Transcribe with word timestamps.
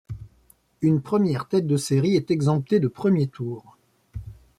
Une 0.81 0.99
première 1.03 1.47
tête 1.47 1.67
de 1.67 1.77
série 1.77 2.15
est 2.15 2.31
exemptée 2.31 2.79
de 2.79 2.87
premier 2.87 3.27
tour. 3.27 3.77